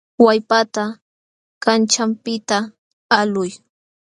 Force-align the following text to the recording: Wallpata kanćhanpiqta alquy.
Wallpata 0.23 0.83
kanćhanpiqta 1.63 2.57
alquy. 3.19 3.49